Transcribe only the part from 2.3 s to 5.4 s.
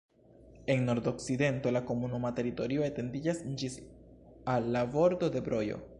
teritorio etendiĝas ĝis al la bordo